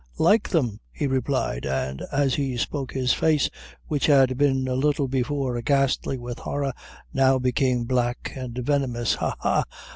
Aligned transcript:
"Like 0.17 0.49
them!" 0.49 0.79
he 0.91 1.05
replied, 1.05 1.63
and 1.63 2.01
as 2.11 2.33
he 2.33 2.57
spoke 2.57 2.91
his 2.93 3.13
face, 3.13 3.51
which 3.85 4.07
had 4.07 4.35
been, 4.35 4.67
a 4.67 4.73
little 4.73 5.07
before, 5.07 5.61
ghastly 5.61 6.17
with 6.17 6.39
horror, 6.39 6.73
now 7.13 7.37
became 7.37 7.83
black 7.83 8.33
and 8.35 8.57
venomous; 8.57 9.13
"ha! 9.13 9.35
ha! 9.39 9.63